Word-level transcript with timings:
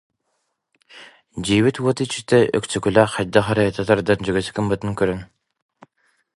диэбит 1.45 1.77
уот 1.83 1.97
иччитэ, 2.03 2.37
Өксөкүлээх 2.57 3.09
хайдах 3.13 3.47
эрэ 3.53 3.63
этэ 3.69 3.83
тардан 3.89 4.19
дьигис 4.23 4.47
гыммытын 4.55 4.91
көрөн 4.99 5.21